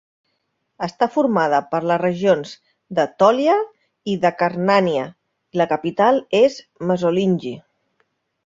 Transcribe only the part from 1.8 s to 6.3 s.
les regions d'Etòlia i d'Acarnània, i la capital